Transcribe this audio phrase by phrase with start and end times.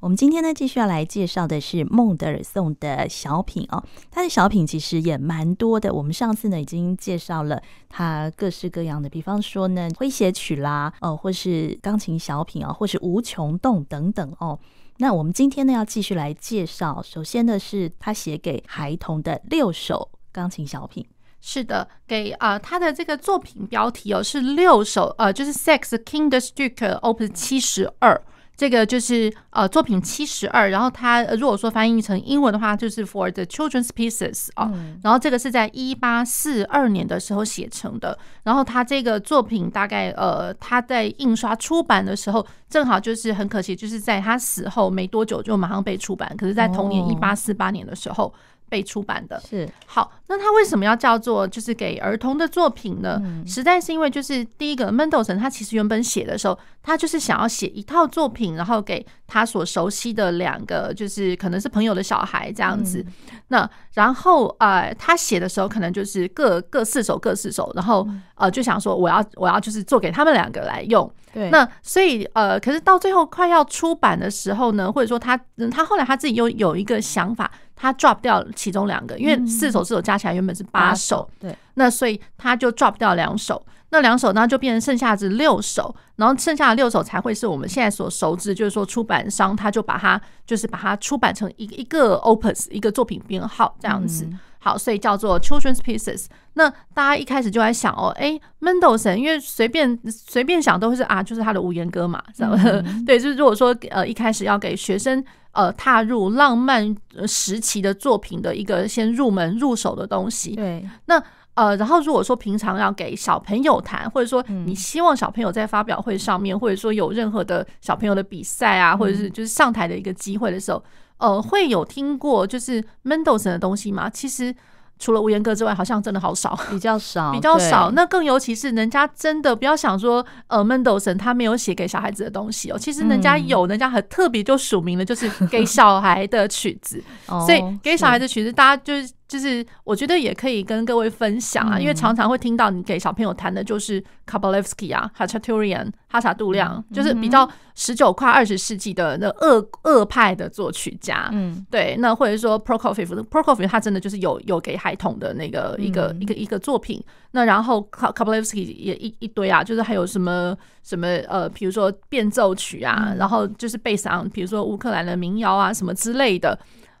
[0.00, 3.82] 我们今天呢，继续要来介绍的是孟德尔颂的小品哦。
[4.12, 5.92] 他的小品其实也蛮多的。
[5.92, 14.56] 我们上次呢，已经介绍了他各式各样的，比方说呢，诙谐曲啦，哦，或是钢琴小品啊，或是无穷动等等哦。
[14.98, 17.02] 那我们今天呢，要继续来介绍。
[17.02, 21.04] 首先呢，是他写给孩童的六首钢琴小品。
[21.40, 28.22] 是的，给啊、他的这个作品标题哦，是六首，呃，就是 Sex Kinderstücke Opus 七十二。
[28.58, 48.34] 这个就是呃作品七十二，然后它如果说翻译成英文的话，就是 For the Children's Pieces 啊、嗯，然后这个是在一八四二年的时候写成的，然后他这个作品大概呃他在印刷出版的时候，正好就是很可惜，就是在他死后没多久就马上被出版，可是，在同年一八四八年的时候。
[48.68, 53.20] 被出版的是好，那他为什么要叫做就是给儿童的作品呢？
[53.24, 63.04] 嗯、实在是因为就是第一个，mention 他其实原本写的时候，他就是想要写一套作品，然后给他所熟悉的两个，就是可能是朋友的小孩这样子。
[63.06, 63.12] 嗯、
[63.48, 68.06] 那然后呃，他写的时候可能就是各各四首各四首，然后
[68.38, 71.10] 呃就想说我要我要就是做给他们两个来用。
[71.32, 75.38] 对，那所以呃，可是到最后快要出版的时候呢，或者说他
[75.70, 77.50] 他后来他自己又有一个想法。
[77.80, 94.28] 他 drop 掉其中两个，因为四首四首加起来原本是八首，对，那所以他就 drop 掉两首，那两首呢就变成剩下是六首，然后剩下的六首才会是我们现在所熟知，就是说出版商他就把它就是把它出版成一一个 opus 一个作品编号这样子。
[94.58, 96.26] 好，所以叫做 Children's Pieces。
[96.54, 102.22] 那大家一开始就在想哦，哎，Mendelssohn，因为随便随便想都会是啊，就是他的无言歌嘛，
[103.06, 106.94] 对，就是如果说呃一开始要给学生呃踏入浪漫
[107.26, 110.84] 时期的作品的一个先入门入手的东西，对。
[111.06, 111.22] 那
[111.54, 120.82] 呃，然后如果说平常要给小朋友弹，或者说你希望小朋友在发表会上面，或者说有任何的小朋友的比赛啊，或者是就是上台的一个机会的时候。
[121.18, 124.08] 呃，会有听过就是 Mendelssohn 的东西吗？
[124.08, 124.54] 其实
[124.98, 127.90] 除了无言歌之外，好像真的好少，比较少，比较少。
[127.92, 132.78] 那更尤其是人家真的不要想说，呃，Mendelssohn 他没有写给小孩子的东西哦。
[132.78, 137.02] 其实人家有，人家很特别就署名了，就是给小孩的曲子。
[137.46, 139.10] 所以给小孩的曲子，大家就是。
[139.28, 151.28] 就是我觉得也可以跟各位分享啊，因为常常会听到你给小朋友弹的就是 Kabalevsky 啊、Khachaturian、哈察杜亮，就是比较十九跨二十世纪的那恶恶派的作曲家。
[151.32, 156.98] 嗯，对，那或者说 Prokofiev，Prokofiev 他真的就是有有给孩童的那个一个一个一个作品。
[157.32, 166.58] 那然后 Kabalevsky 也一一堆啊，就是还有什么什么呃，比如说变奏曲啊，然后就是贝斯昂，比如说乌克兰的民谣啊什么之类的。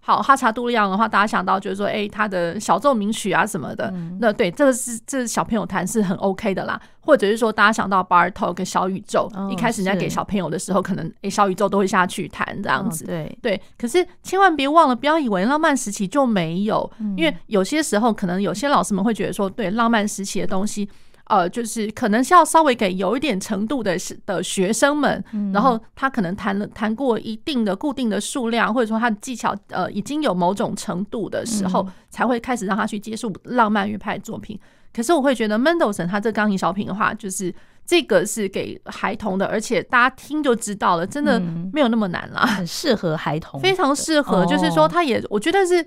[0.08, 6.80] 好，哈查杜亮的话，大家想到就是说，哎、欸，他的小奏鸣曲啊什么的，嗯、那对，这个是这是小朋友弹是很 OK 的啦。
[7.00, 13.04] 或者是说，大家想到 Bartok 小宇宙，哦、一开始人家给小朋友的时候，可能哎、欸、小宇宙都会下去弹这样子。
[13.04, 20.88] 哦、对对，可是千万别忘了，不要以为浪漫时期就没有，嗯、因为有些时候可能有些老师们会觉得说，对浪漫时期的东西。
[21.28, 25.22] 呃，就是可能是要稍微给有一点程度的的学生们，
[25.52, 34.58] 然后他可能弹了弹过一定的固定的数量，或者说他的技巧呃已经有某种程度的时候，才会开始让他去接触浪漫乐派作品。
[34.92, 41.38] 可是我会觉得 Mendelssohn 他这钢琴小品的话，就是这个是给孩童的，而且大家听就知道了，真的
[41.72, 44.46] 没有那么难啦，很适合孩童，非常适合。
[44.46, 45.86] 就是说，他也我觉得是。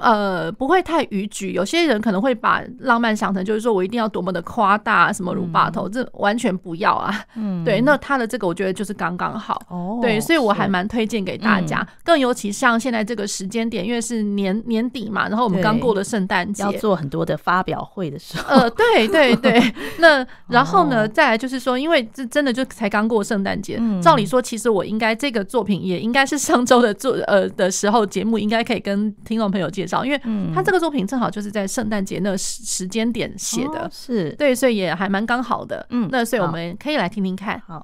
[0.00, 1.52] 呃，不会太逾矩。
[1.52, 7.24] 有些人可能会把浪漫想成就是说我一定要多么的夸大，什么鲁巴头，这完全不要啊。
[7.36, 9.60] 嗯， 对，那他的这个我觉得就是刚刚好。
[9.68, 11.86] 哦，对，所以我还蛮推荐给大家。
[12.04, 18.54] 更尤其像现在这个时间点，因为是年年底嘛，然后我们刚过了圣诞节，要做很多的发表会的时候。
[18.54, 19.62] 呃，对对对。
[19.98, 30.04] 那然后呢，再来就是说，因为这真的就才刚过圣诞节，照理说，其实我应该这个作品也应该是上周的做呃的时候节目应该可以跟听众朋友介绍。
[30.04, 30.20] 因为
[30.54, 35.86] 他这个作品正好就是在圣诞节那个时时间点写的，哦、是对，所以也还蛮刚好的。
[35.90, 37.60] 嗯，那所以我们可以来听听看。
[37.66, 37.82] 好。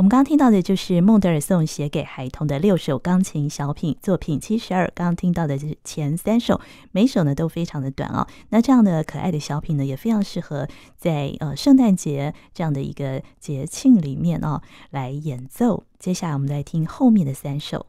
[0.00, 4.90] 我们刚刚听到的就是孟德尔颂写给孩童的六首钢琴小品作品七十二。
[4.94, 6.58] 刚刚听到的就是前三首，
[6.90, 8.26] 每首呢都非常的短哦。
[8.48, 10.66] 那这样的可爱的小品呢，也非常适合
[10.96, 15.84] 在呃圣诞节这样的一个节庆里面哦来演奏。
[15.98, 17.84] 接下来我们来听后面的三首。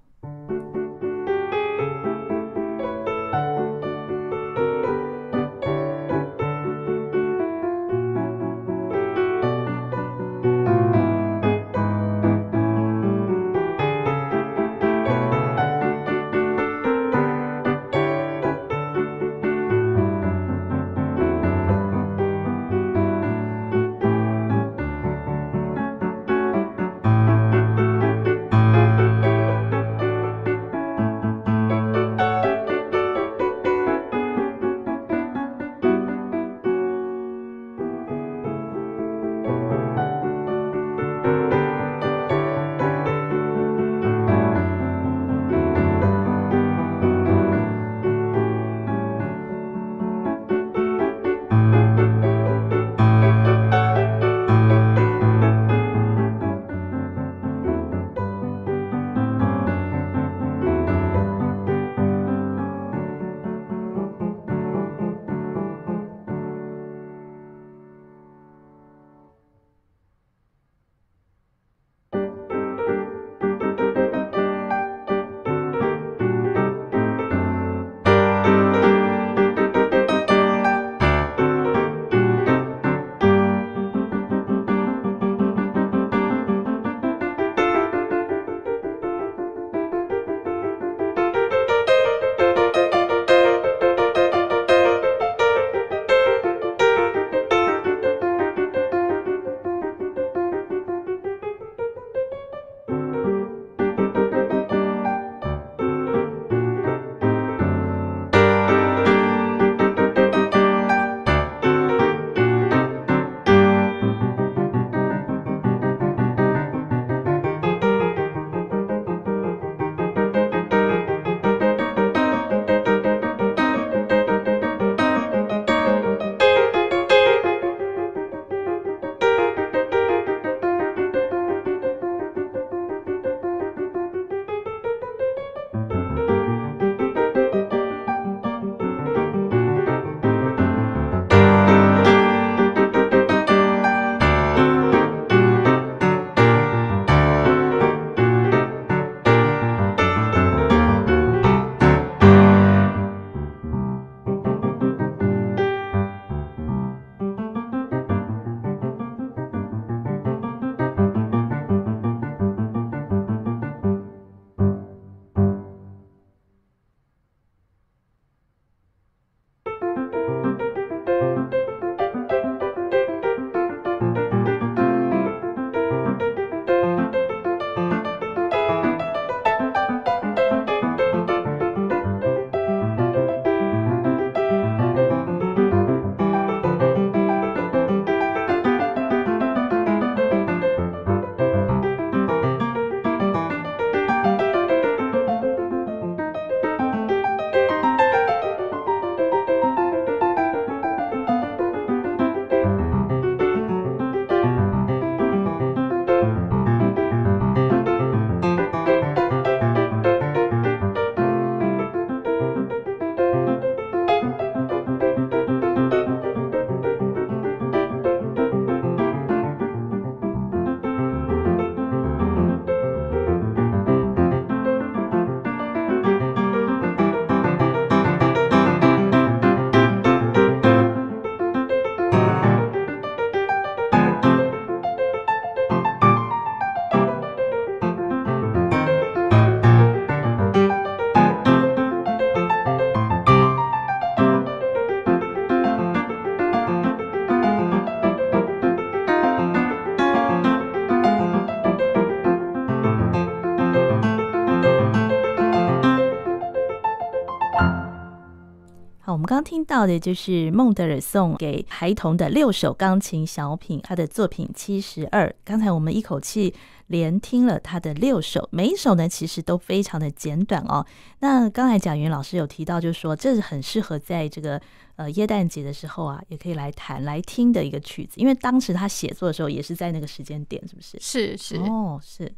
[259.61, 265.31] 听到的就是孟德尔送给孩童的六首钢琴小品，他的作品七十二。
[265.45, 266.51] 刚才我们一口气
[266.87, 270.83] 连听了他的六首，每一首呢其实都非常的简短哦。
[271.19, 274.59] 那刚才蒋云老师有提到，就是说这是很适合在这个
[274.95, 280.97] 呃耶诞节的时候啊，也可以来弹来听的一个曲子，因为当时他写作的时候也是在那个时间点，是不是？
[280.99, 282.33] 是是哦，是。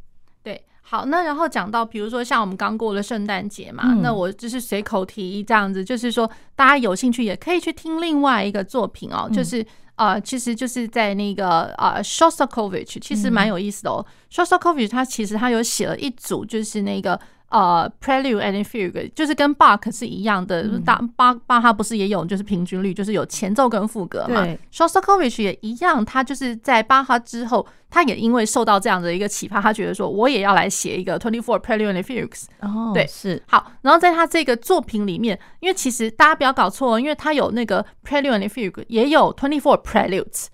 [0.84, 14.06] 对，好，那然后讲到，比如说像我们刚过了圣诞节嘛，嗯、那我就是随口提这样子，就是说大家有兴趣也可以去听另外一个作品哦，嗯、就是呃，其实就是在那个呃 Shostakovich 其实蛮有意思的哦。
[14.32, 17.20] Shostakovich 他其实他有写了一组，就是那个。
[17.54, 24.44] 呃、uh，Prelude and Fugue 就是跟 Bach 是一样的，大巴巴哈不是也有就是平均律，就是有前奏跟副歌嘛。
[24.44, 32.46] 对，Shostakovich 也一样，他就是在巴哈之后，他也因为受到这样的一个启发，他觉得说我也要来写一个 Twenty Four Prelude and Fugues。
[32.62, 33.72] 哦，对，是好。
[33.84, 40.48] 然后在他这个作品里面，因为其实大家不要搞错，因为他有那个 Prelude and Fugue，也有 Twenty Four Preludes。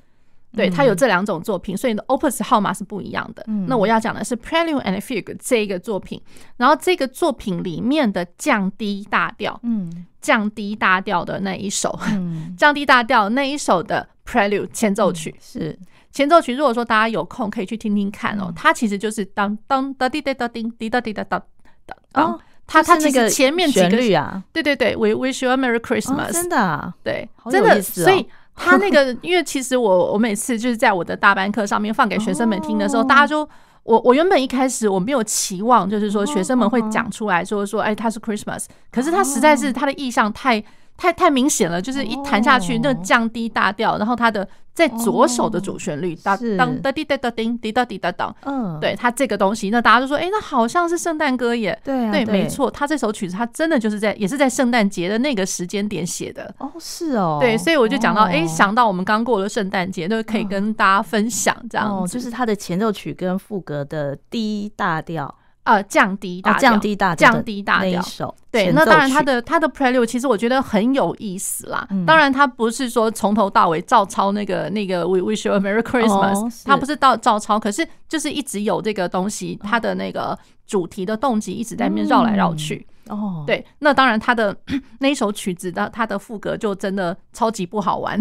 [0.52, 3.44] 对，它有这两种作品，所以的 Opus 号码是不一样的。
[3.48, 6.20] 嗯、那我要讲的是 Prelude and Fugue 这一个作品，
[6.58, 15.80] 然后这个作品里面的降低大调，嗯，降低大调的那一首，嗯、降低大调那一首的 Prelude 前奏曲、嗯、是
[16.12, 16.56] 前奏曲。
[16.56, 21.40] 如果说大家有空可以去听听看哦，嗯、它其实就是当当哒滴哒哒叮滴哒滴哒哒
[21.86, 28.28] 哒哦，它它其实前面几个旋律啊，对对对，We wish you a Merry Christmas，、哦、真的啊，对，真的，所以。
[28.60, 33.48] 他那个， 因为其实我我每次就是在我的大班课上面放给学生们听的时候，大家就
[33.84, 40.64] 我我原本一开始我没有期望，就是说学生们会讲出来说说，哎，它是 Christmas，可是他实在是他的意象太
[41.00, 44.48] 太太明显了，就是一弹下去那降低大调，然后它的。
[44.72, 65.36] 在左手的主旋律，当当哒滴哒哒叮滴哒滴哒当，嗯，对它这个东西，那大家就说，哎，那好像是圣诞歌耶，对对，没错，他这首曲子，他真的就是在，也是在圣诞节的那个时间点写的，哦，是哦，对，所以我就讲到，哎，想到我们刚过了圣诞节，都可以跟大家分享这样，就是它的前奏曲跟副歌的 D 大调。
[65.64, 68.36] 呃，降低大调，降低大调，降低大调。
[68.50, 71.88] 对，那当然，他的他的 Prelude 其实我觉得很有意思啦。
[72.08, 82.88] 当然，他不是说从头到尾照抄那个那个 We Wish You a Merry Christmas，他不是到照抄，可是就是一直有这个东西，他的那个主题的动机一直在那边绕来绕去。
[83.10, 84.56] 哦，对，那当然，他的
[85.00, 88.20] 那一首曲子的他的副歌就真的超级不好玩。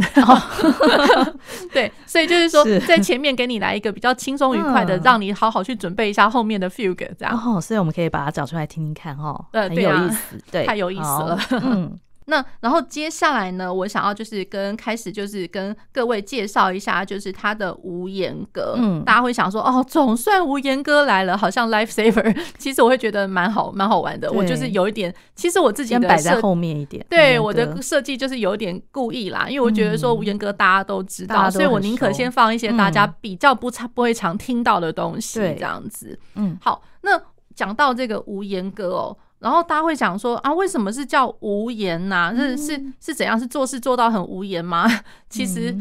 [1.73, 7.39] 对，所以就是说，在前面给你来一个比较轻松愉快的，让你好好去准备一下后面的 fugue，这样。
[7.39, 11.39] 哦，所以我们可以把它找出来听听看，哈，很有意思，对，太有意思了。
[11.51, 11.99] 嗯。
[12.29, 18.75] 那然后接下来呢，我想要就是跟开始就是跟各位介绍一下，就是他的无言歌。
[18.77, 22.39] 嗯，大家会想说，哦，总算无言歌来了，好像 Lifesaver。
[22.59, 24.31] 其实我会觉得蛮好，蛮好玩的。
[24.31, 27.05] 我就是有一点，其实我自己的摆在后面一点。
[27.09, 36.19] 对，我的设计就是有点故意啦，因为我觉得说无言歌大家都知道，嗯、所以我宁可先放一些大家比较不常不会常听到的东西，这样子。
[36.35, 37.19] 嗯，好，那
[37.55, 39.17] 讲到这个无言歌哦。
[39.41, 42.35] 然后大家会想说啊，为什么是叫无言呐、啊？
[42.35, 43.39] 是是是怎样？
[43.39, 44.87] 是做事做到很无言吗？
[45.31, 45.77] 其实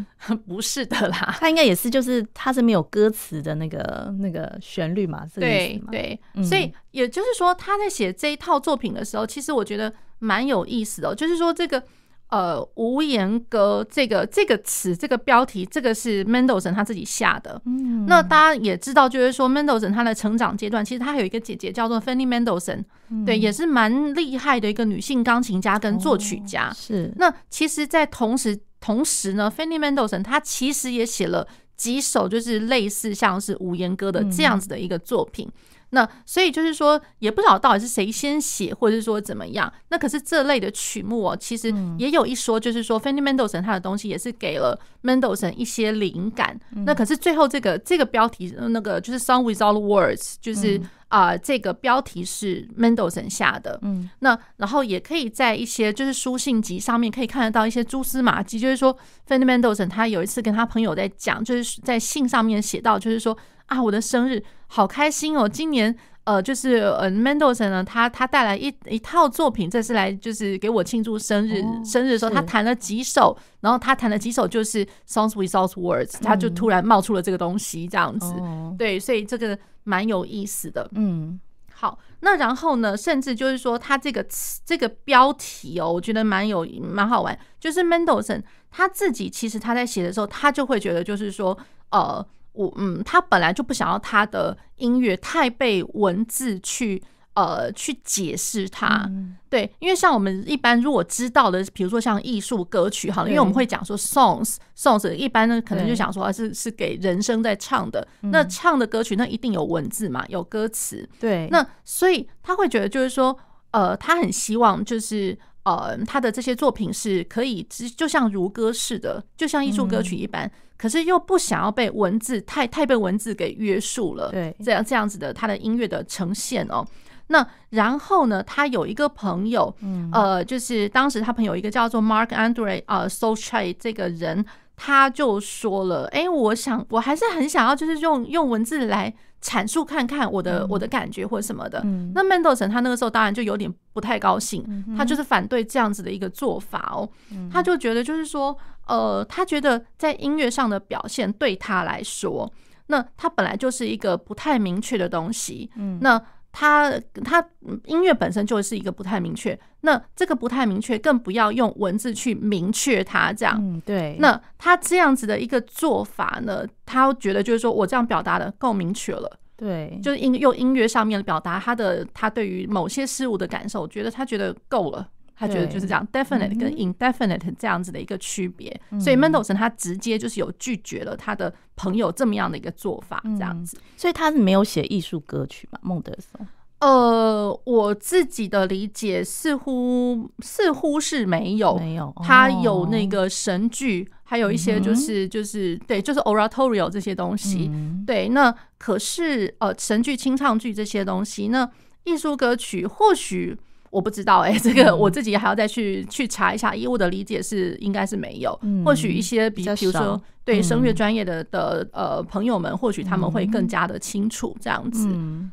[0.48, 5.26] 不是的啦，它应该也是，就是它是没有歌词的那个那个旋律嘛。
[5.34, 11.84] 对对，所以也就是说，他在写这一套作品的时候，其实我觉得蛮有意思的，就是说这个。
[12.30, 17.62] 呃，无言歌这个这个词，这个标题，这个是 Mendelssohn 他自己下的。
[17.66, 26.68] 嗯，那大家也知道，就是说 Mendelssohn 他的成长阶段，其实他还有一个姐姐叫做 Fanny Mendelssohn，嗯，对，也是蛮厉害的一个女性钢琴家跟作曲家。
[26.68, 27.14] 哦，是。
[27.16, 35.48] 那其实，在同时同时呢，Fanny Mendelssohn 他其实也写了几首，就是类似像是无言歌的这样子的一个作品。
[35.48, 35.54] 嗯
[35.92, 39.72] 那所以就是说，也不知道到底是谁先写，或者是说怎么样。
[39.90, 46.60] 那可是这类的曲目哦，其实也有一说，就是说，Fanny Mendelssohn 他的东西也是给了 Mendelssohn 一些灵感。
[46.86, 53.80] 那可是最后这个这个标题，那个就是 Song Without Words，就是啊、呃，这个标题是 Mendelssohn 下的。
[53.84, 58.94] 嗯，那然后也可以在一些就是书信集上面可以看得到一些蛛丝马迹，就是说
[59.28, 63.38] ，Fanny Mendelssohn 他有一次跟他朋友在讲，就是在信上面写到，就是说。
[63.68, 65.48] 啊，我的生日好开心哦！
[65.48, 71.62] 今年呃，就是呃，Mendelssohn 呢，他他带来一一套作品，这是来就是给我庆祝生日。
[71.62, 78.34] 哦、生日的时候，他弹了几首，然后他弹了几首就是 Songs Without Words，他就突然冒出了这个东西，这样子。
[78.40, 80.90] 嗯、对，所以这个蛮有意思的。
[80.96, 81.40] 嗯，
[81.74, 91.58] 好，那然后呢，甚至就是说，他这个词这个标题哦，我觉得蛮有蛮好玩，就是 Mendelssohn 他自己其实他在写的时候，他就会觉得就是说，
[91.92, 92.26] 呃。
[92.58, 97.02] 我嗯，他本来就不想要他的音乐太被文字去
[97.36, 99.06] 呃去解释它。
[99.08, 108.06] 嗯、对，因为像我们一般如果知道的，比如说像艺术歌曲，好了，因为我们会讲说 songs songs，一般呢可能就想说是是给人声在唱的。
[108.22, 111.08] 那唱的歌曲那一定有文字嘛，有歌词。
[111.20, 113.38] 对，那所以他会觉得就是说，
[113.72, 115.38] 呃，他很希望就是。
[115.68, 117.62] 呃，他的这些作品是可以，
[117.98, 124.30] 就像如歌似的，就像艺术歌曲一般，嗯、可是又不想要被文字太太被文字给约束了。
[124.32, 126.86] 对，这样这样子的他的音乐的呈现哦。
[127.28, 139.14] 那然后呢，他有一个朋友，嗯、呃，就是当时他朋友一个叫做 Mark Andre 呃 s o c h a i 这个人，他就说了，哎、欸，我想我还是很想要，就是用用文字来。
[139.48, 148.58] 阐述看看我的我的感觉或什么的，嗯、那 Mendelssohn 他那个时候当然就有点不太高兴，嗯、他就是反对这样子的一个做法哦，嗯、他就觉得就是说，
[148.88, 152.52] 呃，他觉得在音乐上的表现对他来说，
[152.88, 156.22] 那他本来就是一个不太明确的东西，嗯，那。
[156.60, 156.92] 他
[157.24, 157.48] 他
[157.86, 163.56] 音乐本身就是一个不太明确，那这个不太明确，更不要用文字去明确它，这样。
[163.60, 164.18] 嗯，对。
[164.20, 175.08] 那他这样子的一个做法呢，他觉得就是说我这样表达的够明确了，对，就是音用音乐上面表达他的他对于某些事物的感受，觉得他觉得够了。
[175.40, 183.78] 他觉得就是这样，definite 跟 indefinite 这样子的一个区别，嗯、所以 Mendelssohn 他直接就是有拒绝了他的朋友这么样的一个做法，这样子。
[183.78, 185.78] 嗯、所以他是没有写艺术歌曲嘛？
[185.84, 186.48] 孟德松？
[186.80, 192.12] 呃，我自己的理解似乎似乎是没有，没有。
[192.24, 197.70] 他有那个神剧，还有一些就是就是对，就是 oratorio 这些东西。
[197.72, 201.70] 嗯、对，那可是呃，神剧、清唱剧这些东西，那
[202.06, 203.56] 艺术歌曲或许。
[203.90, 206.76] 我不知道哎、欸， 这个我自己还要再去去查一下。
[206.76, 208.60] 以我的理解是，应该是没有。
[208.86, 215.10] 或许一些比比如说对声乐专业的的呃朋友们，或许他们会更加的清楚这样子。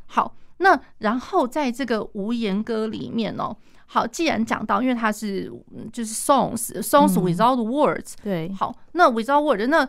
[0.06, 5.52] 好，那然后在这个无言歌里面哦，好，既然讲到，因为它是
[5.92, 9.88] 就是 songs songs without words，对，好，那 without words，那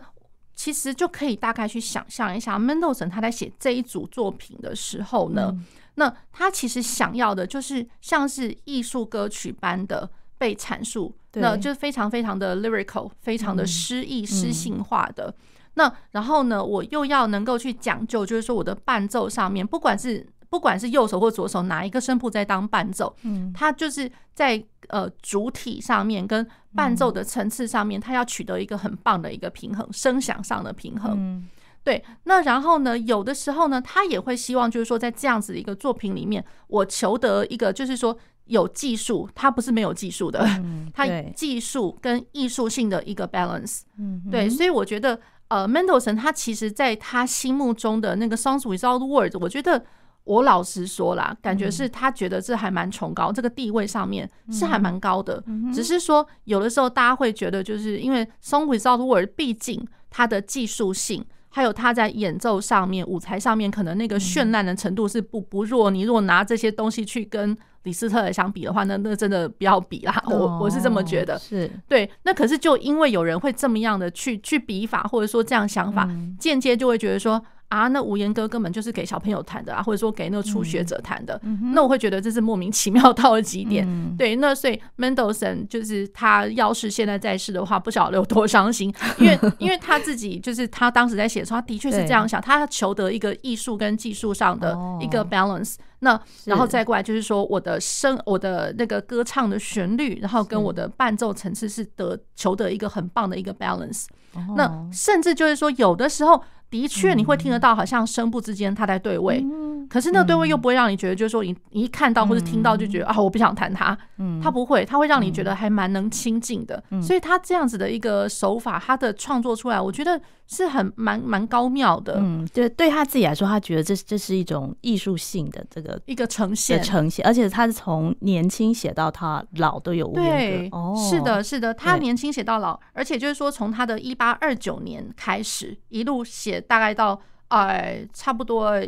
[0.54, 5.54] 其实就可以大概去想象一下，Mendelssohn 他在写这一组作品的时候呢。
[5.96, 15.28] 那他其实想要的就是像是艺术歌曲般的被阐述，那就是非常非常的 lyrical，非常的诗意、诗、嗯、性化的。
[15.28, 15.34] 嗯、
[15.74, 31.42] 那然后呢，我又要能够去讲究，就是说我的伴奏上面，不管是不管是右手或左手哪一个声部在当伴奏，嗯，他就是在呃主体上面跟伴奏的层次上面，它要取得一个很棒的一个平衡，声响上的平衡。
[31.86, 40.44] 嗯对，那然后呢，有的时候呢，他也会希望，就是说，在这样子的一个作品里面，我求得一个，就是说有技术，他不是没有技术的，
[40.92, 43.82] 他技术跟艺术性的一个 balance。
[43.98, 49.84] 嗯，对，所以我觉得，呃，Mendelssohn 他其实在他心目中的那个 Songs Without Words，我觉得
[50.24, 55.40] 我老实说啦，感觉是他觉得这还蛮崇高，这个地位上面是还蛮高的。
[55.72, 61.24] 只是说，有的时候大家会觉得，就是因为 Songs Without Words，毕竟它的技术性。
[61.56, 65.90] 还有他在演奏上面、舞台上面，可能那个绚烂的程度是不不弱。
[65.90, 70.22] 你如果拿这些东西去跟李斯特尔相比的话，那那真的不要比啦。
[70.26, 71.38] 我我是这么觉得。
[71.38, 72.10] 是对。
[72.24, 76.06] 那可是就因为有人会这么样的去去比法，或者说这样想法，
[76.38, 77.42] 间接就会觉得说。
[77.68, 81.38] 啊，那无言歌根本就是给小朋友弹的啊，或者说给那个初学者弹的。
[81.42, 83.84] 嗯、那我会觉得这是莫名其妙到了极点。
[83.88, 95.74] 嗯、对，那所以 Mendelssohn 就是他要是现在在世的话，不晓得有多伤心，因为 因为他自己就是他当时在写的时候，他的确是这样想，对他求得一个艺术跟技术上的一个 balance。
[95.74, 104.04] 哦、那然后再过来就是说，我的声，我的那个歌唱的旋律，然后跟我的伴奏层次是得求得一个很棒的一个 balance。
[104.34, 106.40] 哦、那甚至就是说，有的时候。
[106.82, 113.96] 的确，你会听得到，好像声部之间他在对位，嗯、可是那个对位又不会让你觉得，就是说你你一看到或者听到就觉得、嗯、啊，我不想弹它。
[114.18, 116.82] 嗯，他不会，他会让你觉得还蛮能亲近的。
[116.90, 122.14] 嗯、所以他这样子的一个手法，他的创作出来，我觉得是很蛮蛮高妙的。
[122.18, 130.08] 嗯，对，对他自己来说，他觉得这这是一种艺术性的这个一个呈现呈现，而且他是从年轻写到他老都有。
[130.14, 136.58] 对，哦，是的，是的，他年轻写到老，而且就是说从他的一八二九年开始一路写。
[136.66, 138.80] 大概到呃，差不多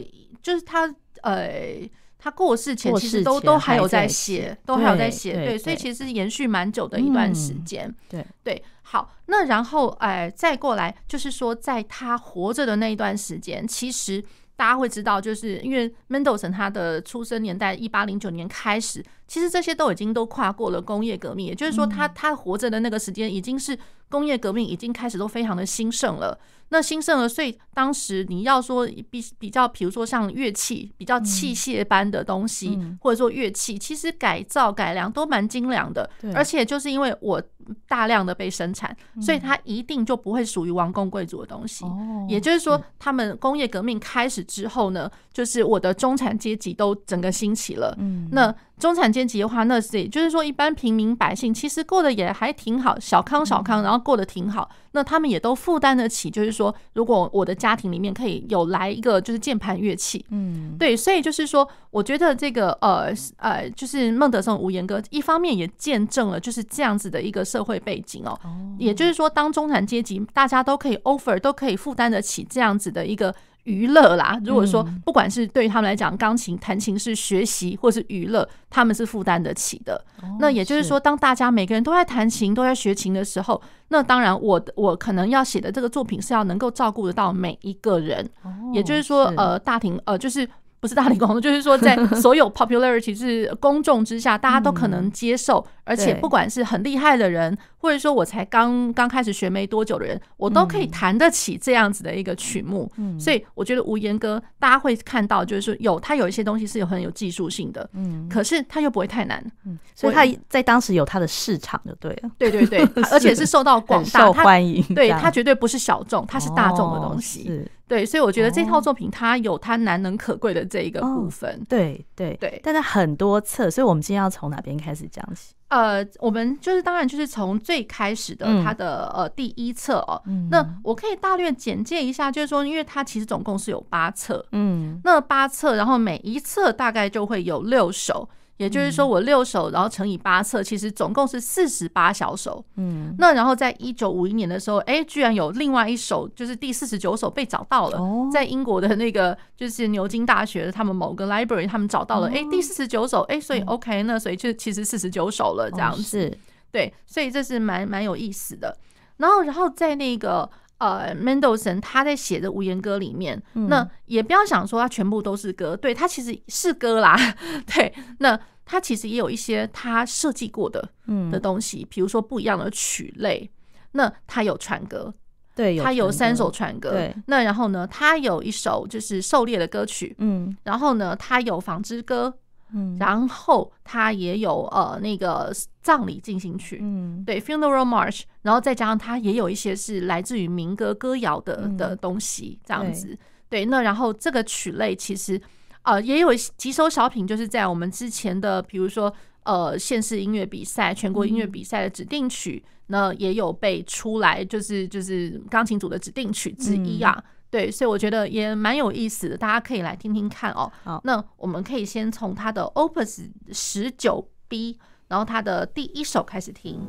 [0.43, 1.89] 就是他呃，
[2.19, 7.93] 他过世前其实都都还有在写，都还有在写，对，所以其实延续蛮久的一段时间。
[8.09, 14.23] 对对，好，那然后哎，再过来就是说，在他活着的那一段时间，其实
[14.57, 23.79] 大家会知道，就是因为 Mendelssohn 他的出生年代一八零九年开始，其实这些都已经都跨过了工业革命，也就是说，他他活着的那个时间已经是。
[24.11, 26.41] 工业革命已经开始都非常的兴盛了。
[26.71, 36.09] 那兴盛了，所以当时你要说比比较，比如说像乐器比较器械般的东西，嗯、或者说乐器，其实改造改良都蛮精良的。
[36.19, 37.43] 对而且就是因为我
[37.87, 41.85] 大量的被生产，所以它一定就不会属于王公贵族的东西。
[41.85, 47.95] 嗯、也就是说，他们工业革命开始之后呢，就是我的中产阶级都整个兴起了。
[47.99, 54.71] 嗯，那中产阶级的话，那是也就是说，一般平民百姓其实过得也还挺好，小康小康，然后过得挺好。
[54.93, 68.39] 那他们也都负担得起，就是说，如果我的家庭里面可以有来一个就是键盘乐器，嗯，对，所以就是说，我觉得这个呃呃，就是孟德松无言歌，一方面也见证了就是这样子的一个社会背景哦，
[68.79, 73.35] 也就是说，当中产阶级大家都可以 offer 都可以负担得起这样子的一个。
[73.69, 80.03] 娱乐啦，如果说不管是对于他们来讲，钢琴弹琴是学习或是娱乐，他们是负担得起的。
[80.41, 88.27] 那也就是说，当大家每个人都在弹琴、都在学琴的时候，那当然我我可能要写的这个作品是要能够照顾得到每一个人。
[88.73, 90.49] 也就是说，呃，大庭呃，就是。
[90.81, 102.91] 不是大庭广众， 就是说，在所有 popularity 是公众之下，大家都可能接受，而且不管是很厉害的人，或者说我才刚刚开始学没多久的人，我都可以弹得起这样子的一个曲目。
[103.19, 117.69] 所以我觉得无言歌大家会看到，就是说有它有一些东西是有很有技术性的，嗯，可是它又不会太难，嗯，所以它在当时有它的市场就对了， 对对对，而且是受到广大欢迎，对，它绝对不是小众，它是大众的东西。
[117.87, 121.51] 对，所以我觉得这套作品它有它难能可贵的这一个部分。
[121.51, 125.55] 哦、对对对，但是很多册，所以我们今天要从哪边开始讲起？
[125.69, 130.21] 呃，我们就是当然就是从最开始的它的、嗯、呃第一册哦。
[130.27, 138.29] 嗯、那我可以大略简介一下，就是说，因为它其实总共是有八册，嗯，那八册，然后每一册大概就会有六首。
[138.59, 142.63] 也就是说，我六首，然后乘以八册，其实总共是四十八小首。
[142.77, 147.99] 嗯，那然后在一九五一年的时候，哎，居然有另外一首，就是第四十九首被找到了，
[148.33, 156.37] 在英国的那个就是牛津大学的他们某个 library，他们找到了，哎，第四十九首，哎，所以 OK，那所以就其实四十九首了这样子。
[156.71, 158.77] 对，所以这是蛮蛮有意思的。
[159.17, 160.51] 然后，然后在那个。
[160.79, 167.17] 呃，Mendelssohn 他在写的无言歌里面，嗯、那也不要想说他全部都是歌，对，他其实是歌啦，
[167.67, 170.89] 对，那他其实也有一些他设计过的
[171.31, 173.51] 的东西，比、嗯、如说不一样的曲类，
[173.93, 175.13] 那他有传歌，
[175.55, 182.39] 对，他有三首传歌，对，那然后呢，他有一首就是狩猎的歌曲，嗯，然后呢，他有纺织歌。
[182.73, 185.53] 嗯，然后它也有呃那个
[185.83, 193.07] 葬礼进行曲，嗯，对，funeral march，然后再加上它也有一些是来自于民歌歌谣的的东西，这样子，
[193.49, 195.41] 对，对，那然后这个曲类其实
[195.83, 199.13] 呃也有几首小品，就是在我们之前的比如说
[199.45, 207.23] 呃县市音乐比赛、全国音乐比赛的指定曲，那也有被出来，就是就是钢琴组的指定曲之一啊。
[207.51, 210.71] 对，所以我觉得也蛮有意思的，大家可以来听听看哦。
[210.85, 216.81] 好，那我们可以先从他的 Opus 十九 B，然后他的第一首开始听。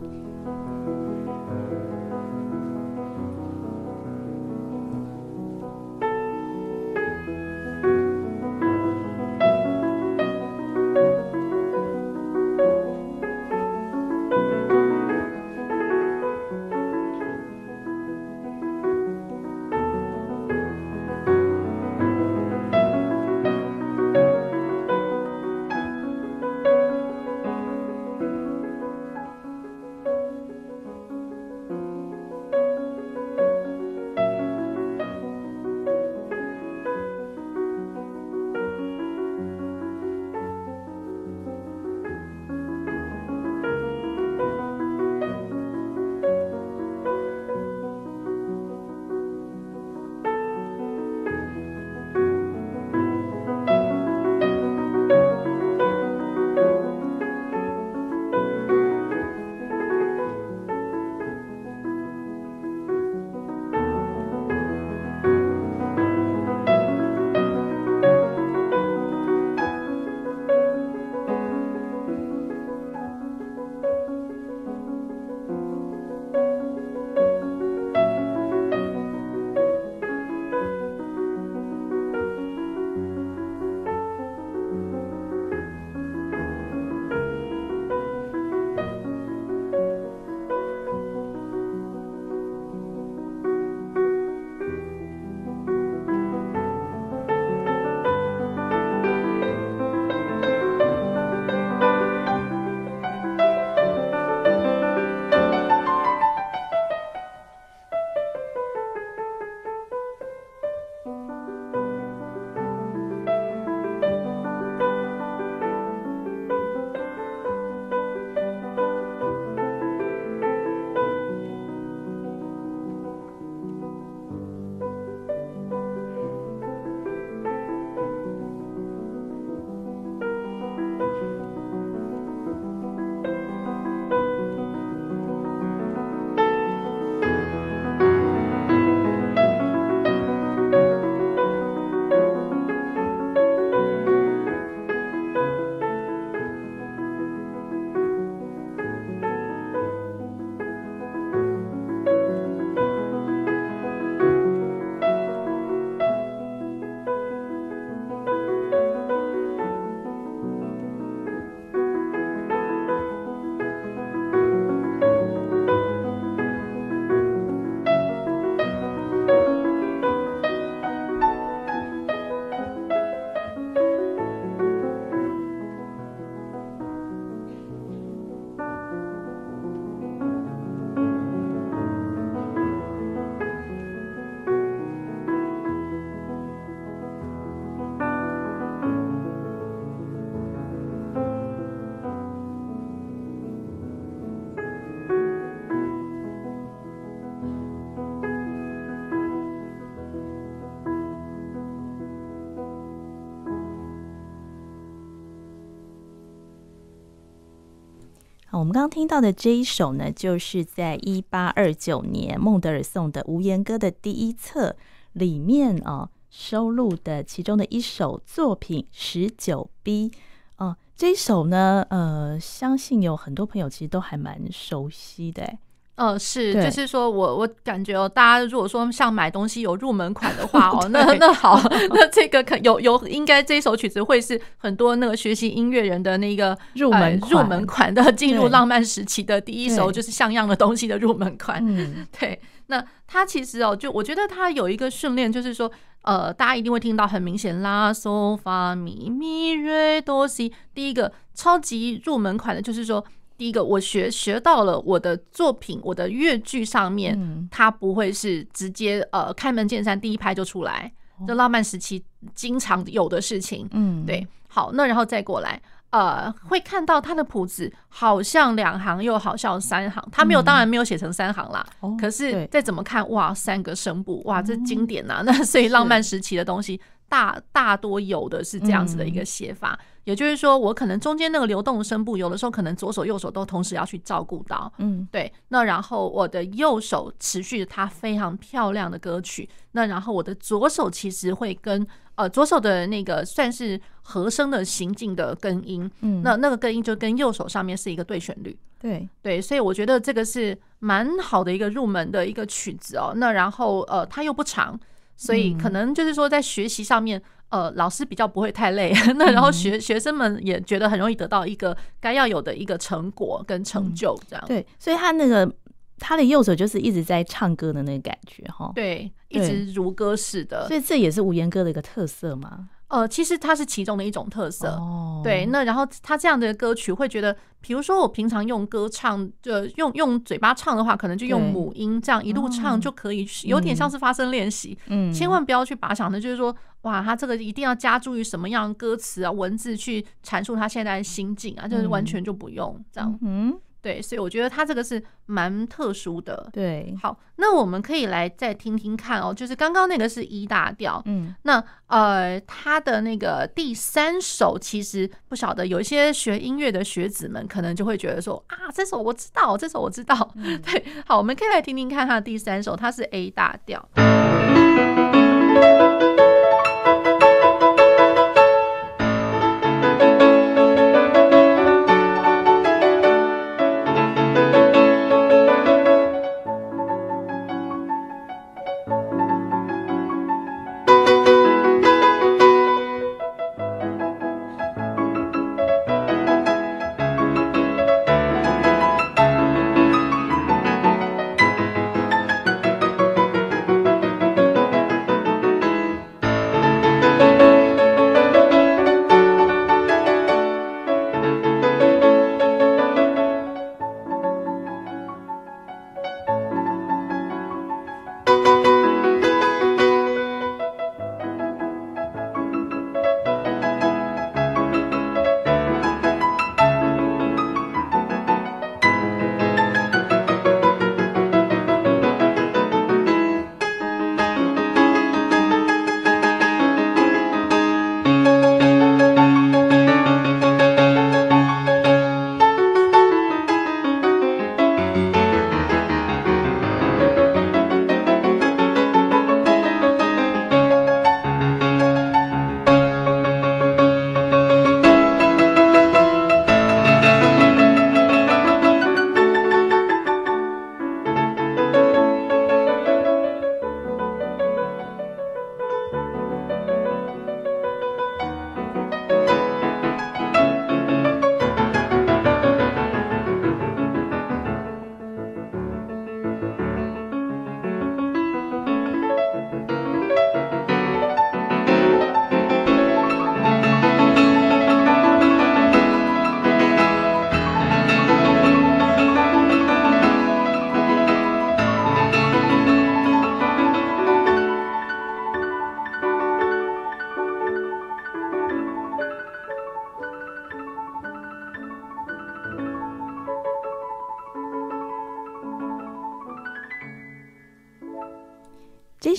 [208.60, 214.76] 我们刚刚听到的这一首呢，就是在一八二九年孟德尔颂的《无言歌》的第一册
[215.14, 220.12] 里面啊收录的其中的一首作品十九 B。
[220.58, 225.58] 哦，这一首呢，呃，相信有很多朋友其实都还蛮熟悉的。
[226.00, 241.62] 呃，是，就是说我我感觉哦，大家如果说像买东西有入门款的话 哦，那那好，那这个可有有应该这首曲子会是很多那个学习音乐人的那个入门、呃、入门款的进入浪漫时期的第一首就是像样的东西的入门款。
[241.68, 242.40] 嗯， 对。
[242.68, 245.70] 那它其实哦，就我觉得它有一个训练，就是说
[246.04, 253.04] 呃，大家一定会听到很明显拉嗦发咪咪瑞哆西，第一个超级入门款的，就是说。
[253.40, 260.92] 第一个，我学学到了我的作品，我的乐句上面，嗯、它不会是直接呃开门见山第一拍就出来，
[261.26, 262.04] 这浪漫时期
[262.36, 263.66] 经常有的事情。
[263.72, 264.28] 嗯，对。
[264.50, 271.66] 好，那然后再过来，呃，会看到它的谱子好像两行，又好像三行，它没有，当然没有写成三行啦。
[271.80, 275.24] 哦、可是再怎么看，哇，三个声部，哇，这经典呐、啊。
[275.26, 276.82] 那所以浪漫时期的东西。
[277.10, 285.32] 大大多有的是这样子的一个写法，嗯、也就是说，我可能中间那个流动的声部，有的时候可能左手右手都同时要去照顾到，嗯，对。
[285.50, 303.14] 那然后我的右手持续它非常漂亮的歌曲，那然后我的左手其实会跟呃左手的那个算是和声的行进的根音，嗯，那那个根音就跟右手上面是一个对旋律，对对，所以我觉得这个是蛮好的一个入门的一个曲子哦。
[303.16, 304.80] 那然后呃，它又不长。
[305.20, 314.46] 所以可能就是说，在学习上面，呃，老师比较不会太累，那 然后学学生们也觉得很容易得到一个该要有的一个成果跟成就，这样。
[314.48, 315.54] 对，所以他那个
[315.98, 318.72] 他的右手就是一直在唱歌的那个感觉，哈。
[318.74, 320.66] 对，一直如歌似的。
[320.70, 322.70] 所以这也是无言哥的一个特色嘛。
[322.90, 325.46] 呃，其实它是其中的一种特色，哦、对。
[325.46, 334.78] 那然后他这样的歌曲会觉得，比如说我平常用歌唱，就用用嘴巴唱的话，可能就用母音这样一路唱就可以，有点像是发声练习。
[334.88, 343.20] 嗯，千万不要去把想的就是说，哇，他这个一定要加注于什么样歌词啊、文字去阐述他现在的心境啊，就是完全就不用这样。
[343.22, 343.56] 嗯。
[343.82, 346.50] 对，所以我觉得他这个是蛮特殊的。
[346.52, 349.34] 对，好，那我们可以来再听听看哦。
[349.34, 360.32] 就是刚刚那个是一大调，嗯，那呃，他的那个第三首，其实不晓得有一些学音乐的学子们可能就会觉得说啊，这首我知道，这首我知道。
[360.36, 363.88] 嗯、 对，好，我们可以来听听看他的第三首，它是 A 大调。
[363.96, 366.29] 这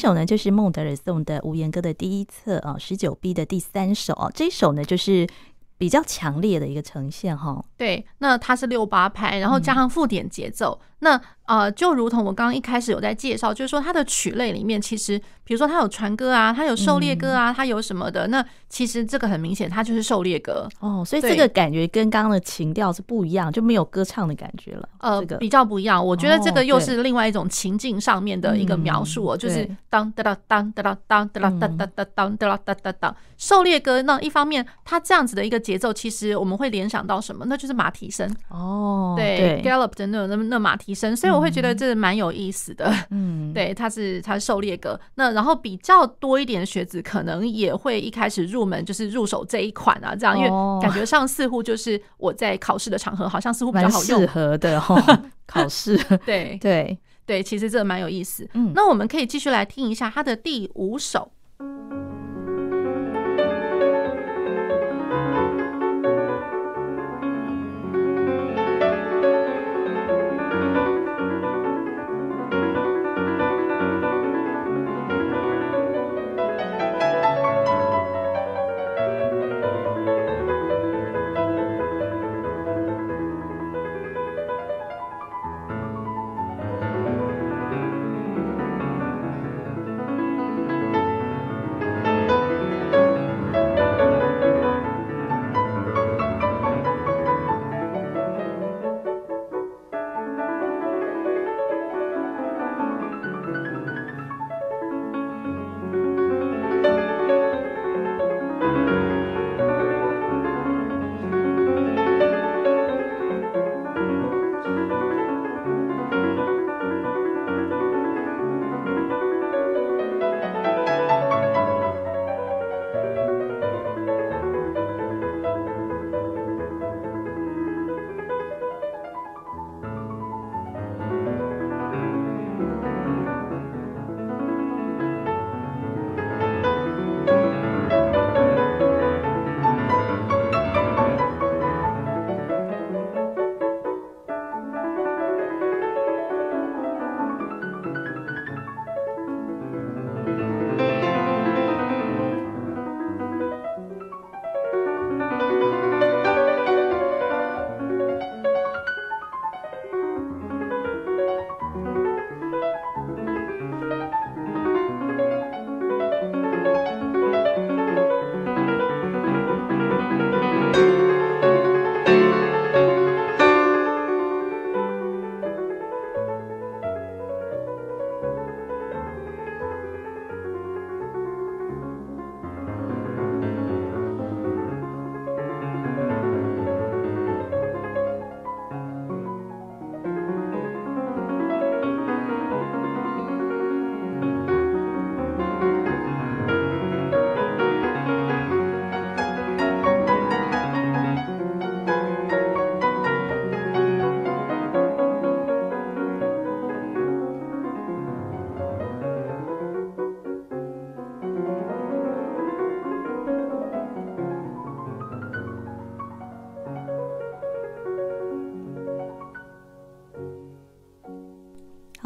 [0.01, 4.31] 首呢，就是孟德尔颂的《无言歌》的第一册啊，十九 B 的第三首啊。
[4.35, 5.29] 这首呢，就是
[5.77, 7.63] 比较强烈的一个呈现哈。
[7.77, 10.81] 对，那它是六八拍，然后加上附点节奏。
[10.81, 18.29] 嗯、那呃，就如同我刚刚一开始有在介绍，就是说它的曲类里面，其实比如说它有传歌啊，它有狩猎歌啊，它有什么的。
[18.29, 21.03] 那其实这个很明显，它就是狩猎歌哦。
[21.05, 24.89] 所以这个感觉跟刚刚的情调是不一样，就没有歌唱的感觉了。
[25.01, 26.07] 呃，比较不一样。
[26.07, 34.01] 我觉得这个又是另外一种情境上面的一个描述哦，就是当哒哒当哒哒当哒哒哒哒哒当哒哒哒哒当狩猎歌。
[34.03, 37.45] 那一方面，它这样子的一个节奏，其实我们会联想到什么？
[37.47, 42.93] 那就是马蹄声哦，对，gallop 的那种那那马蹄声，所以我会觉得这蛮有意思的。
[43.11, 44.99] 嗯， 对，它是它是狩猎歌。
[45.15, 50.51] 那然后比较多一点的学子，可能也会一开始入门就是入手这一款啊，这样，因为
[50.83, 55.97] 感觉上似乎就是我在考试的场合，好像似乎比较好用，适合的哈， 考试。
[56.27, 58.47] 对对对，其实这蛮有意思。
[58.55, 61.33] 嗯，那我们可以继续来听一下它的第五首。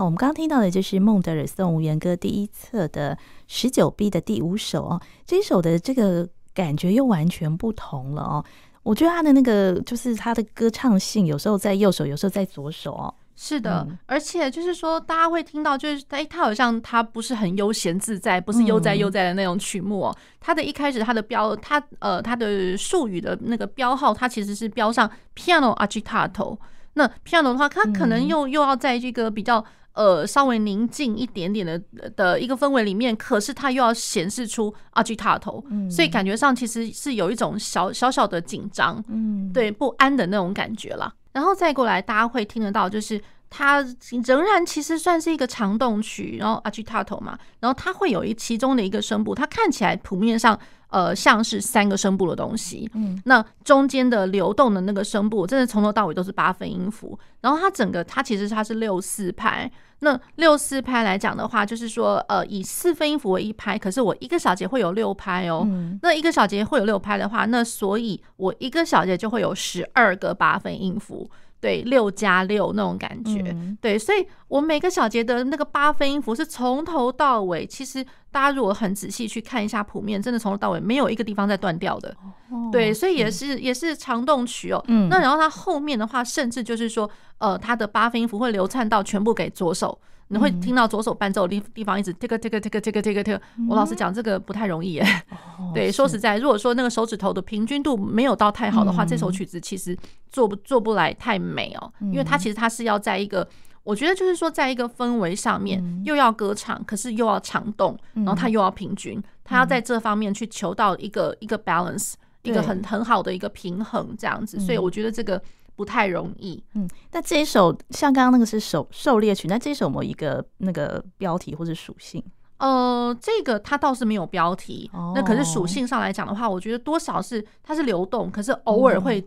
[0.04, 8.44] 我们刚刚听到的就是孟德尔颂无言歌第一册的十九 B 的第五首哦，这一首的这个感觉又完全不同了哦。
[8.82, 13.14] 我觉得他的那个就是他的歌唱性，有时候在右手，有时候在左手哦。
[13.36, 20.16] 是的，嗯、而且就是说，大家会听到，就是哎，他好像他不是很悠闲自在，不是悠哉悠哉的那种曲目哦。
[20.38, 26.56] 他的一开始，他的标，他呃，他的术语的那个标号，他其实是标上 piano agitato。
[26.92, 29.64] 那 piano 的话，他可能又又要在这个比较。
[29.94, 31.80] 呃，稍微宁静一点点的
[32.16, 41.12] 的一个氛围里面，可是它又要显示出 agitato，嗯，所以感觉上其实是有一种小小小的紧张，嗯，对，不安的那种感觉啦。
[41.32, 43.20] 然后再过来，大家会听得到，就是
[43.50, 43.84] 它
[44.26, 50.58] 仍然其实算是一个长动曲，然后 agitato 嘛，然后它会有一其中的一个声部，它看起来谱面上。
[50.90, 57.18] 呃，像是三个声部的东西，嗯，那中间的流动的那个声部，真的从头到尾都是八分音符。
[57.40, 59.68] 然后它整个，它其实它是六四拍。
[59.98, 65.66] 那六四拍来讲的话，就是说，呃，以四分音符为一拍，可是我一个小节会有六拍哦。
[66.00, 71.28] 那一个小节会有六拍的话，那所以我一个小节就会有十二个八分音符。
[71.64, 82.14] 对，六加六那种感觉，嗯、对，所以我每个小节的那个八分音符是从头到尾，其实大家如果很仔细去看一下谱面，真的从头到尾没有一个地方在断掉的，
[82.50, 84.84] 哦、对，所以也是也是长动曲哦。
[84.88, 89.98] 嗯，那然后它后面的话，甚至就是说，呃，它的八分音符会流窜到全部给左手。
[90.28, 95.06] 你会听到左手伴奏的地地方一直 tick tick tick tick tick tick，我老实讲这个不太容易耶。
[95.74, 99.96] 对，说实在，如果说那个手指头的平均度没有到太好的话，这首曲子其实
[100.30, 101.92] 做不做不来太美哦。
[102.00, 103.46] 因为它其实它是要在一个，
[103.82, 114.58] 我觉得就是说在一个氛围上面，又要歌唱，可是又要长动，然后它又要平均，它要在这方面去求到一个一个 balance，一个很很好的一个平衡这样子。
[114.58, 115.40] 所以我觉得这个。
[115.76, 122.22] 不太容易，嗯，那这一首像刚刚那个是狩狩猎曲，那这一首有一个那个标题或者属性？
[122.58, 129.22] 呃，这个它倒是没有标题，哦、那可是属性上来讲的话，我觉得多少是它是流动，可是偶尔会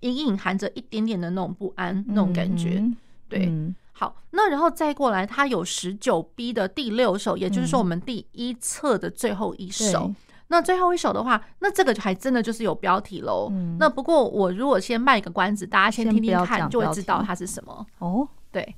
[0.00, 2.96] 隐隐含着一点点的那种不安、嗯、那种感觉，嗯、
[3.28, 10.12] 对，嗯、好，那然后再过来，它有十九 B 的第六首，也就是说我们第一册的最后一首。
[10.50, 13.48] 嗯那最后一首的话，那这个还真的就是有标题喽。
[13.52, 17.86] 嗯、那不过我如果先卖个关子，大家先听听看，就会知道它是什么。
[18.00, 18.74] 哦，对。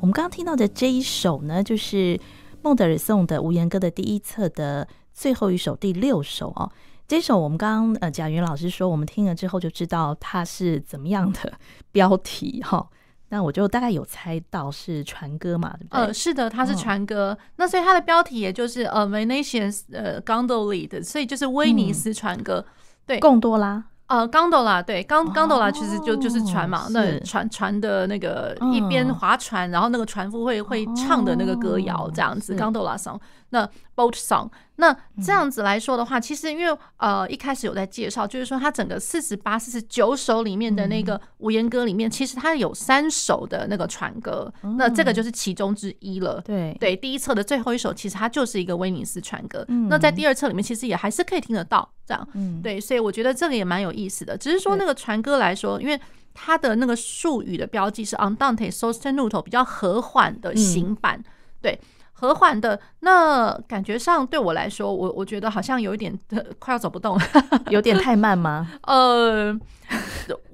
[0.00, 2.18] 我们刚刚听到的这一首呢，就是
[2.62, 6.70] 孟德尔颂的《无言歌》的第一册的最后一首第六首哦。
[7.08, 11.52] 这首我们刚刚呃，贾云老师说，我们听了之后就知道它是怎么样的
[11.90, 12.88] 标题哈。
[13.30, 16.00] 那我就大概有猜到是船歌嘛，对不对？
[16.00, 17.30] 呃，是的，它是船歌。
[17.32, 22.64] 哦、那所以它的标题也就是呃，Venetian 呃，Gondolied，所以就是威尼斯船歌。
[22.66, 22.72] 嗯、
[23.04, 23.84] 对，贡多拉。
[24.08, 33.18] 呃，gondola 对，刚 gondola 其实就就是船嘛，那船船的那个一边划船，然后那个船夫会会唱的那个歌谣这样子，gondola song，
[33.50, 33.68] 那
[33.98, 46.40] boat song，那这样子来说的话，其实因为呃一开始有在介绍，就是说它整个四十八、四十九首里面的那个无言歌里面，其实它有三首的那个船歌，那这个就是其中之一了。
[46.42, 46.76] 对。
[46.78, 52.28] 对，第一册的最后一首其实它就是一个威尼斯船歌，那在第二册里面其实也还是可以听得到这样。
[52.34, 56.00] 嗯，对，所以我觉得这个也蛮有意思的，只是说那个船歌来说，因为
[56.32, 61.20] 它的那个术语的标记是 andante sostenuto 比较和缓的行板，
[61.60, 61.76] 对。
[62.20, 66.12] 和缓的，那感觉上对我来说，我我觉得好像有一点
[66.58, 67.22] 快要走不动了，
[67.70, 68.68] 有点太慢吗？
[68.82, 69.56] 呃，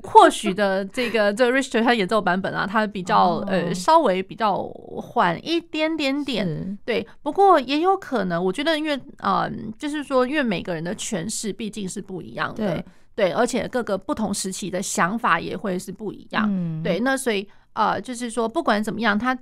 [0.02, 7.06] 或许的这个这个 Richter 他演奏版本啊，它比较、哦、呃稍微比较缓一点点点，对。
[7.22, 12.84] 不过也有可能，我觉得因为啊、呃，就是说，因为每个人的诠释毕竟是不一样的，对，
[13.16, 17.00] 对，而且各个不同时期的想法也会是不一样，嗯、对。
[17.00, 19.34] 那所以呃，就是说，不管怎么样，他。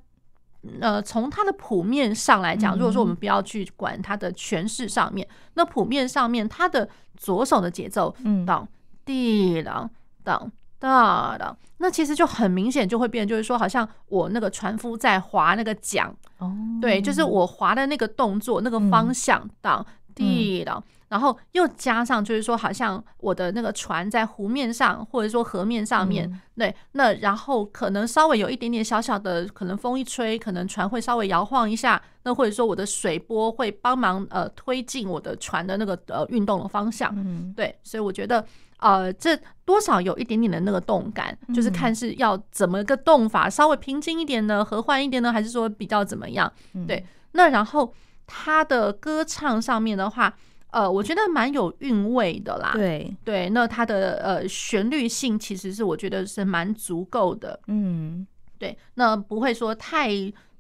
[0.80, 8.66] 呃，从它的谱面上来讲，如果说我们不要去管它的诠释上面，嗯、那谱面上面它的左手的节奏，嗯，当
[9.04, 9.90] 滴当
[10.22, 19.84] 当当当，那其实就很明显就会变，就是说，好像我那个船夫在划那个桨，哦，对，就是我划的那个动作，那个方向，当
[20.14, 20.82] 滴当。
[21.12, 38.42] 然后又加上，就是说，好像我的那个船在湖面上，或者说河面上面，嗯、对，那然后可能稍微有一点点小小的，可能风一吹，可能船会稍微摇晃一下，那或者说我的水波会帮忙呃推进我的船的那个呃运动的方向，嗯，对，所以我觉得
[38.78, 46.50] 呃这多少有一点点的那个动感，就是看是要怎么个动法，稍微平静一点呢，和缓一点呢，还是说比较怎么样？
[46.88, 47.92] 对，那然后
[48.26, 50.32] 他的歌唱上面的话。
[50.72, 52.72] 呃，我觉得蛮有韵味的啦。
[52.74, 57.60] 对对，那它的呃旋律性其实是我觉得是蛮足够的。
[57.66, 58.26] 嗯，
[58.58, 60.10] 对，那不会说太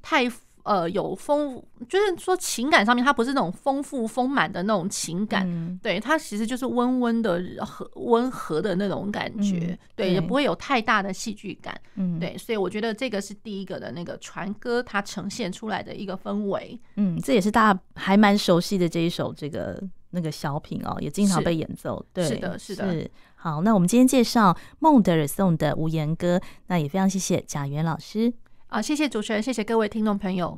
[0.02, 0.30] 太
[0.64, 5.44] 呃有丰，就是说情感上面它不是那种丰富丰满的那种情感。
[5.48, 9.56] 嗯、对，它其实就是温温的和温和的那种感觉。
[9.56, 11.74] 嗯、对，对，也不会有太大的戏剧感。
[11.94, 16.78] 嗯，对，所以我觉得这个是第一个的那个船歌它呈现出来的一个氛围。
[16.96, 19.82] 嗯，这也是大家还蛮熟悉的这一首这个。
[20.12, 23.10] 那个小品哦，也经常被演奏，对，是的，是的。
[23.34, 26.38] 好，那我们今天介绍孟德尔颂的《无言歌》，
[26.68, 28.32] 那也非常谢谢贾元老师
[28.68, 30.56] 啊，谢谢主持人，谢谢各位听众朋友。